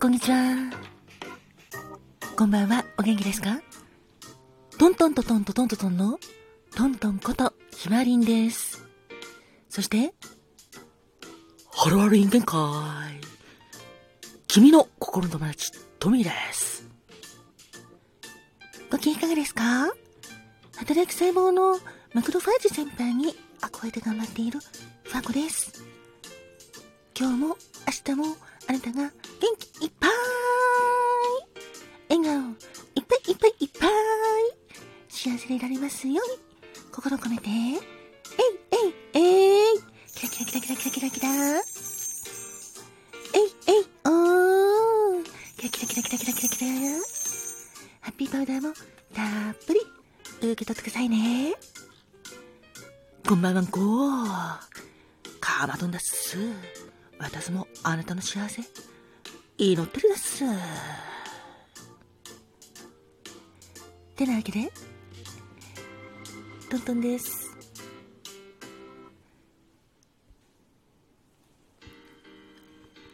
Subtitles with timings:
[0.00, 0.56] こんにちは。
[2.34, 3.60] こんばんは、お元気ですか？
[4.78, 6.18] トントントトントトントトンの
[6.74, 8.82] トントンことひまりんです。
[9.68, 10.14] そして、
[11.70, 13.20] ハロハロ人間会。
[14.48, 16.88] 君の心の友達、トミーです。
[18.90, 19.92] ご機嫌いかがですか？
[20.78, 21.78] 働く細胞の
[22.14, 24.60] マクロファージ先輩に憧れて頑張っている
[25.02, 25.84] ファコです。
[27.14, 28.36] 今日も明日も
[28.66, 30.10] あなたが元気いっぱい。
[32.10, 32.80] 笑顔。
[32.94, 33.90] いっぱいいっぱいいっぱい
[35.08, 36.38] 幸せでいられますように
[36.92, 37.78] 心込めてえい
[38.72, 39.78] えいえい
[40.14, 41.62] キラキラキラキラキラキラキラえい
[43.66, 45.24] えいおー
[45.56, 46.70] キラキラキラキラキラキラキラ
[48.00, 48.72] ハッピーパウダーも
[49.14, 49.80] たっぷり
[50.38, 51.54] 受け取ってくださいね
[53.28, 53.80] こんばんはんこ
[55.40, 56.38] カーマトンだっす
[57.18, 58.62] 私もあなたの幸せ
[59.62, 60.42] 祈ってるです。
[64.16, 64.72] てなわけで
[66.70, 67.54] トントンです。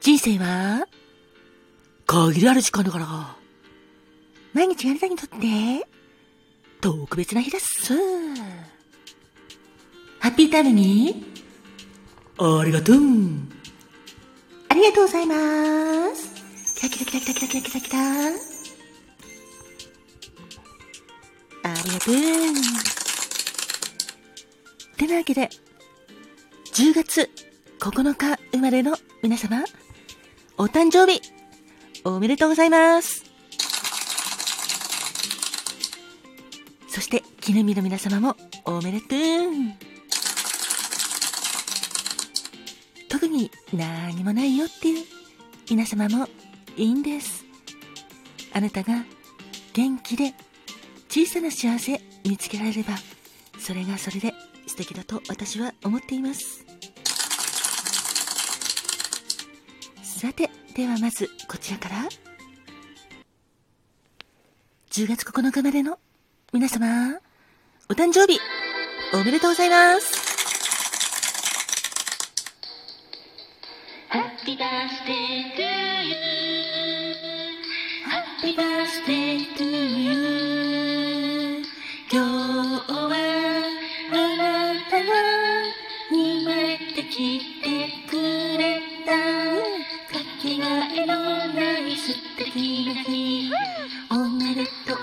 [0.00, 0.88] 人生は
[2.06, 3.36] 限りある時間だから。
[4.52, 5.86] 毎日あなたにとって
[6.80, 7.94] 特別な日です。
[10.18, 11.24] ハッピータイムに。
[12.36, 12.96] ありがとう。
[14.70, 16.31] ありがとうございます。
[16.82, 18.00] たきたきたきたきたきたきたきたあ
[21.84, 22.14] りがとう
[24.96, 25.48] てなわけで、
[26.74, 27.30] 10月
[27.78, 29.62] 9日生まれの皆様、
[30.58, 31.22] お誕生日、
[32.02, 33.26] おめでとうございます。
[36.88, 39.08] そして、記念日の皆様も、おめでとう。
[43.08, 45.04] 特に何もないよっていう
[45.70, 46.26] 皆様も
[46.76, 47.44] いいんです。
[48.52, 49.04] あなたが
[49.72, 50.34] 元気で
[51.08, 52.94] 小さな幸せ見つけられれば、
[53.58, 54.32] それがそれで
[54.66, 56.64] 素敵だと私は思っています。
[60.02, 62.08] さて、ではまずこちらから。
[64.90, 65.98] 10月9日までの
[66.52, 67.18] 皆様、
[67.88, 68.38] お誕生日
[69.14, 70.32] おめでとうございます。
[74.10, 75.66] Happy birthday to you.
[75.66, 75.81] Happy
[78.92, 81.62] birthday to you.
[82.10, 83.14] 今日は
[84.12, 84.44] あな
[84.90, 85.08] たが
[86.10, 87.66] 生まれてきて
[88.10, 88.12] く
[88.58, 89.12] れた。
[90.12, 90.64] かけが
[90.94, 91.12] えの
[91.54, 93.50] ない素敵な日。
[94.10, 94.96] おめでとう。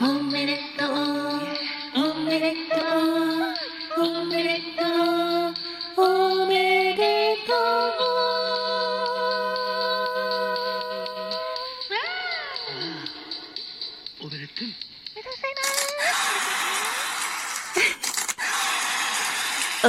[0.00, 0.90] おめでとう。
[1.94, 2.61] おめでとう。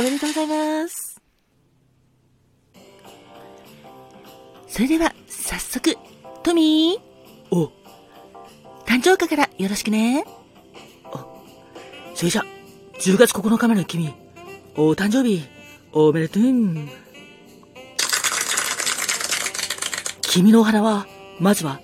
[0.04, 1.22] めでとうございます。
[4.68, 5.96] それでは、早速、
[6.42, 7.56] トミー。
[7.56, 7.72] お、
[8.86, 10.26] 誕生日からよろしくね。
[12.16, 12.44] それじゃ、
[13.00, 14.14] 10月9日までの君、
[14.76, 15.44] お誕生日、
[15.92, 16.44] おめでとう。
[20.22, 21.06] 君のお花は、
[21.40, 21.80] まずは、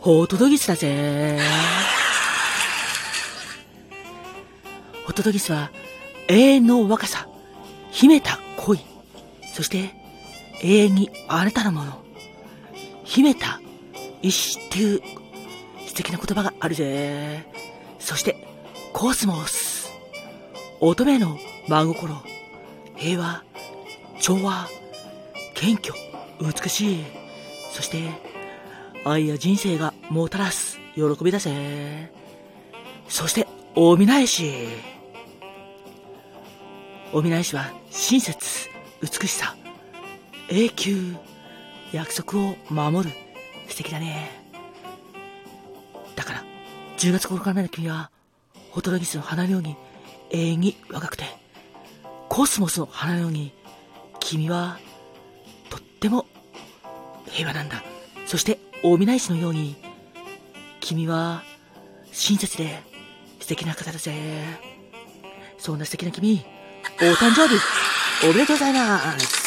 [0.00, 1.40] ホトトギスだぜ。
[5.04, 5.70] ホトトギスは、
[6.28, 7.26] 永遠の若さ、
[7.90, 8.80] 秘めた恋、
[9.54, 9.90] そして、
[10.62, 12.02] 永遠にあなたのもの、
[13.04, 13.60] 秘めた
[14.22, 15.02] 意志っていう
[15.86, 17.46] 素敵な言葉があるぜ。
[17.98, 18.36] そして、
[18.92, 19.90] コスモス。
[20.80, 22.14] 乙女の真心。
[22.96, 23.42] 平和。
[24.20, 24.68] 調和。
[25.54, 25.94] 謙虚。
[26.40, 27.04] 美しい。
[27.72, 27.98] そして、
[29.04, 32.12] 愛や人生がもたらす喜びだぜ。
[33.08, 34.68] そして、おみなえし。
[37.12, 38.68] おみなえしは親切、
[39.02, 39.56] 美しさ、
[40.48, 41.16] 永久、
[41.92, 43.14] 約束を守る。
[43.68, 44.30] 素敵だね。
[46.14, 46.44] だから、
[46.98, 48.10] 10月9日までの君は、
[48.70, 49.76] ホトトギスの花のように
[50.30, 51.24] 永遠に若くて、
[52.28, 53.52] コスモスの花のように、
[54.20, 54.78] 君は、
[55.68, 56.26] とっても
[57.26, 57.82] 平和なんだ。
[58.26, 59.74] そして、大見ないしのように、
[60.78, 61.42] 君は、
[62.12, 62.80] 親切で
[63.40, 64.12] 素敵な方だぜ。
[65.58, 66.44] そんな素敵な君、
[67.02, 67.54] お誕生日、
[68.26, 69.40] おめでとうございます。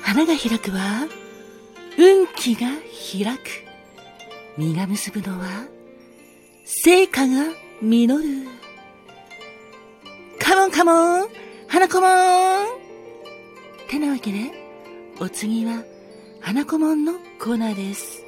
[0.00, 1.06] 花が開くは、
[1.98, 2.68] 運気が
[3.12, 3.40] 開く。
[4.56, 5.66] 実が結ぶのは、
[6.64, 8.48] 成果が実る。
[10.38, 11.28] カモンカモン
[11.68, 12.66] 花子もん
[13.90, 14.50] てなわけで、
[15.20, 15.84] お次は、
[16.42, 17.12] 花子もんの？
[17.38, 18.24] コーナーです。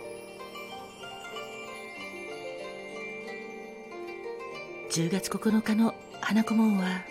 [4.90, 7.02] 10月9日の花子門は、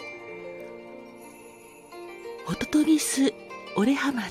[2.45, 3.33] ホトトギス
[3.75, 4.29] オレハマル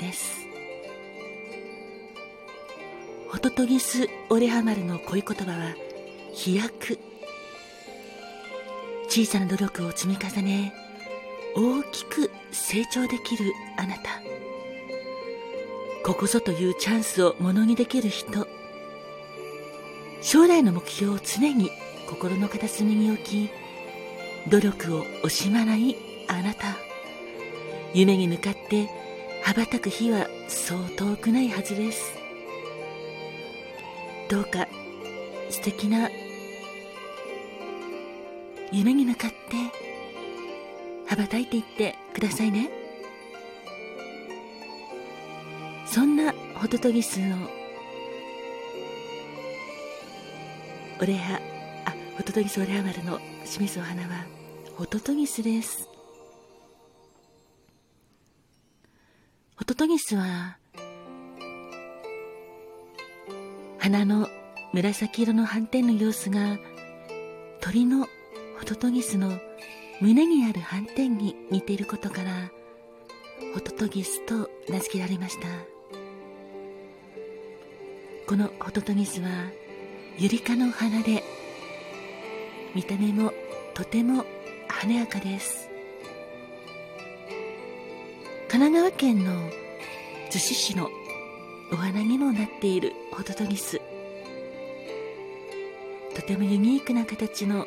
[0.00, 0.46] です。
[3.28, 5.74] ホトトギスオレハマルの恋言葉は、
[6.32, 6.98] 飛躍。
[9.08, 10.72] 小さな努力を積み重ね、
[11.54, 14.22] 大きく成長できるあなた。
[16.04, 18.46] ここぞというチャンスをものにできる人。
[20.20, 21.70] 将来の目標を常に
[22.06, 23.50] 心の片隅に置き
[24.50, 25.96] 努力を惜しまない
[26.28, 26.76] あなた。
[27.94, 28.90] 夢に向かって
[29.42, 32.12] 羽ばたく日はそう遠くないはずです。
[34.28, 34.68] どうか
[35.48, 36.10] 素敵な
[38.70, 39.36] 夢に向かって
[41.06, 42.83] 羽ばたいていってくださいね。
[45.94, 47.36] そんなホトトギスの
[51.00, 51.40] オレハ
[52.16, 54.08] ホトトギスオレアマルの清水お花は
[54.76, 55.88] ホトトギスです。
[59.54, 60.58] ホトトギスは
[63.78, 64.26] 花の
[64.72, 66.58] 紫色の斑点の様子が
[67.60, 68.08] 鳥の
[68.58, 69.30] ホトトギスの
[70.00, 72.50] 胸にある斑点に似ていることから
[73.54, 75.73] ホトトギスと名付けられました。
[78.26, 79.28] このホトトギスは
[80.16, 81.22] ユリ科の花で
[82.74, 83.32] 見た目も
[83.74, 84.24] とても
[84.66, 85.68] 華やかです。
[88.48, 89.50] 神奈川県の
[90.30, 90.88] 逗子市の
[91.70, 93.80] お花にもなっているホトトギス
[96.14, 97.66] とてもユニークな形の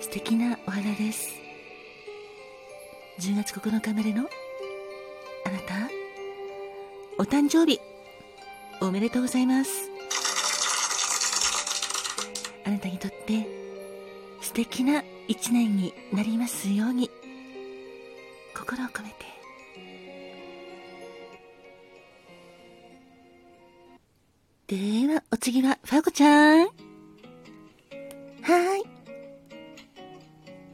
[0.00, 1.34] 素敵なお花です。
[3.20, 4.28] 10月9日までの
[5.46, 5.74] あなた。
[7.16, 7.93] お誕生日。
[8.86, 9.90] おめでとうございます。
[12.66, 13.46] あなたにとって
[14.42, 17.10] 素敵な一年になりますように。
[18.54, 19.24] 心を込めて。
[24.66, 26.66] ではお次はファーコちゃん。
[26.66, 26.68] は
[28.76, 28.82] い。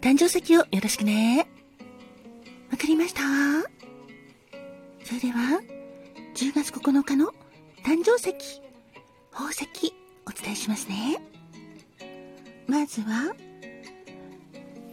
[0.00, 1.59] 誕生石をよろしくね。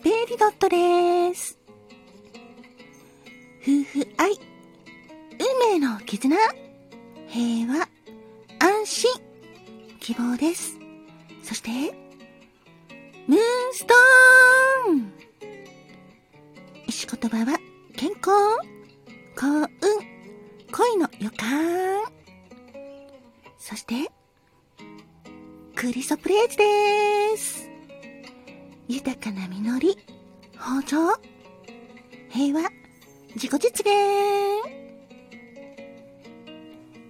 [0.03, 1.57] ベリドットです。
[3.61, 4.31] 夫婦愛、
[5.39, 6.35] 運命の絆、
[7.27, 7.87] 平和、
[8.59, 9.11] 安心、
[9.99, 10.77] 希望です。
[11.43, 11.69] そして、
[13.27, 13.39] ムーン
[13.73, 15.13] ストーン
[16.87, 17.57] 石言葉は、
[17.95, 18.31] 健康、
[19.35, 19.67] 幸運、
[20.71, 22.03] 恋の予感。
[23.57, 24.11] そして、
[25.75, 27.66] クリソプレーズです。
[28.87, 29.97] 豊かな実り、
[30.53, 31.19] 豊穣、
[32.29, 32.69] 平和、
[33.35, 33.91] 自己実現。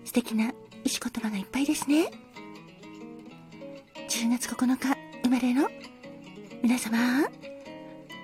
[0.03, 0.51] 素敵な
[0.83, 2.09] 石言葉がいっぱいですね。
[4.09, 5.69] 10月9日生まれの
[6.63, 6.97] 皆様、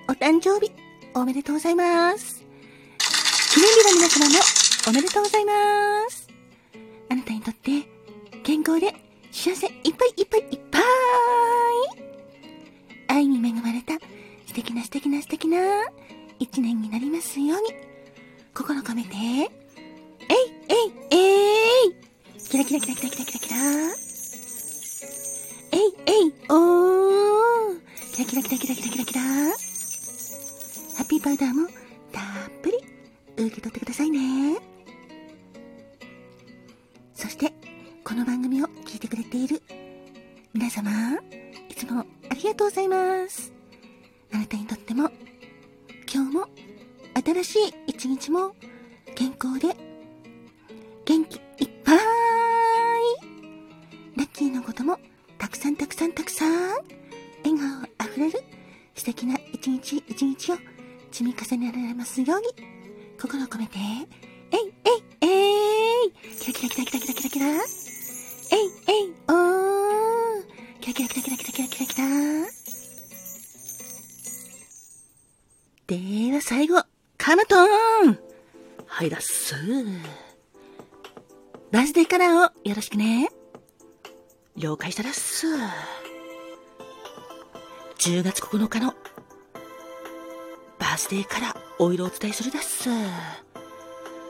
[0.10, 0.72] お誕生日
[1.14, 2.44] おめでとうございます。
[3.54, 4.36] 記念日の皆様も
[4.88, 6.28] おめでとうございます。
[7.10, 7.84] あなたにとって
[8.42, 8.96] 健康で
[9.32, 10.63] 幸せいっぱいいっぱいいっぱい
[14.74, 15.58] 素敵な素敵な素敵な。
[16.40, 17.74] 一年になりますように。
[18.54, 19.10] 心込めて。
[19.10, 19.50] えい
[20.70, 21.94] えいえい。
[22.50, 24.03] キラキラキラキラキラキラキラ。
[44.34, 45.12] あなたにとっても、
[46.12, 46.48] 今日も、
[47.24, 48.56] 新しい一日も、
[49.16, 49.76] 健康で、
[51.06, 51.98] 元気いっぱい。
[54.18, 54.98] ラッキーのことも、
[55.38, 58.40] たくさんたくさんたくさん、笑顔あふれる
[58.96, 60.56] 素敵な一日一日を
[61.12, 62.48] 積み重ねられますように、
[63.22, 63.78] 心を込めて、
[64.52, 64.74] えい
[65.22, 66.12] えいえい。
[66.40, 67.83] キラキラキラキラキラキラキラ。
[76.56, 76.84] 最後、
[77.18, 78.20] カマトーン
[78.86, 79.56] はいだっす。
[81.72, 83.28] バースデーカラーをよろしくね。
[84.56, 85.48] 了解したらっす。
[87.98, 88.94] 10月9日の
[90.78, 92.88] バースデーからお色をお伝えするだっす。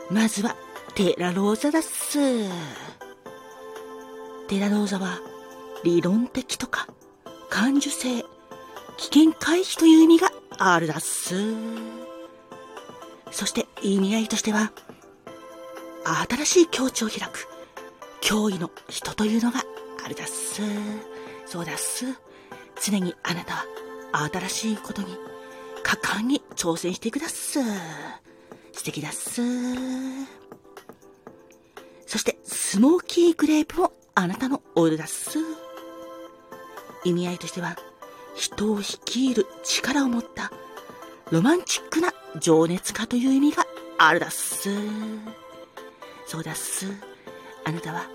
[0.09, 0.55] まずは、
[0.95, 2.19] テラローザだっす。
[4.47, 5.19] テラローザは、
[5.83, 6.87] 理論的とか、
[7.49, 8.23] 感受性、
[8.95, 12.02] 危険回避という意味があるだっす。
[13.33, 14.71] そして意味合いとしては、
[16.29, 17.47] 新しい境地を開く、
[18.21, 19.63] 脅威の人というのが
[20.05, 20.61] あるだっす。
[21.45, 22.05] そうだっす。
[22.81, 23.65] 常にあなた
[24.13, 25.17] は新しいことに
[25.83, 27.59] 果敢に挑戦していくだっす。
[28.71, 29.41] 素敵だっす。
[32.05, 35.39] そして、スモーキーグレープもあなたのオイルだっす。
[37.03, 37.77] 意味合いとしては、
[38.35, 40.51] 人を率いる力を持った
[41.33, 43.65] ロマンチックな情熱家という意味が
[43.97, 44.69] あるだっす。
[46.27, 46.85] そうだっす。
[47.63, 48.05] あなたは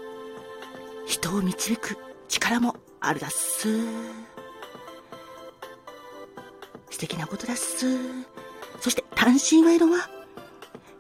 [1.05, 1.97] 人を導く
[2.29, 3.81] 力もあるだっす。
[6.91, 7.87] 素敵なことだっす。
[8.81, 10.09] そして単身ワイドは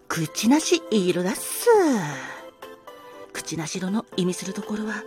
[0.08, 1.68] 口なし色だっす。
[3.32, 5.04] 口なし色の意味するところは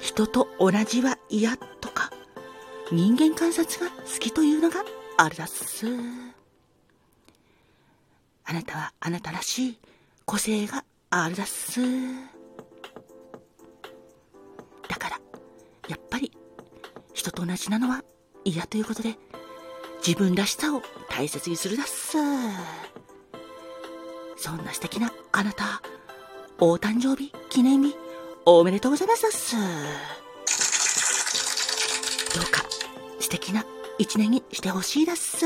[0.00, 2.10] 人と同じは嫌とか
[2.90, 4.82] 人間観察が好きというのが
[5.16, 5.86] あるだっす。
[8.44, 9.78] あなたはあなたらしい
[10.24, 11.80] 個性があるだっす。
[14.88, 15.20] だから、
[15.88, 16.32] やっぱり
[17.12, 18.02] 人と同じなのは
[18.44, 19.16] 嫌ということで、
[20.06, 22.18] 自分らしさを大切にするだっす。
[24.36, 25.82] そんな素敵なあなた、
[26.58, 27.94] お誕生日記念日
[28.44, 29.56] おめでとうございますだっす。
[32.34, 32.64] どうか
[33.20, 33.64] 素敵な
[33.98, 35.44] 一年にしてほしいです。